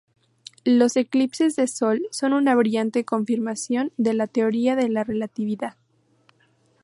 [0.65, 5.75] Los eclipses del Sol son una brillante confirmación de la Teoría de la Relatividad.